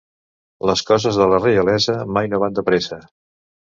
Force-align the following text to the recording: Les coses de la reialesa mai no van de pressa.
Les 0.69 0.81
coses 0.87 1.19
de 1.21 1.27
la 1.33 1.41
reialesa 1.43 1.99
mai 2.17 2.33
no 2.33 2.41
van 2.45 2.59
de 2.61 2.65
pressa. 2.71 2.99